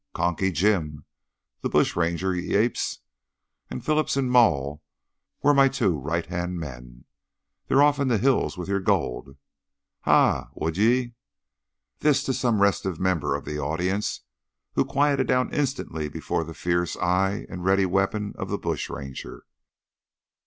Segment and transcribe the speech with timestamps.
[0.15, 1.05] Conky Jim,
[1.61, 3.01] the bushranger, ye apes.
[3.69, 4.81] And Phillips and Maule
[5.43, 7.05] were my two right hand men.
[7.67, 9.37] They're off into the hills with your gold
[10.05, 10.49] Ha!
[10.55, 11.13] would ye?"
[11.99, 14.21] This to some restive member of the audience,
[14.73, 19.43] who quieted down instantly before the fierce eye and the ready weapon of the bushranger.